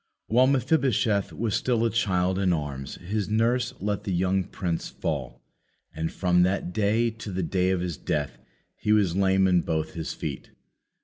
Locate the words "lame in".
9.15-9.61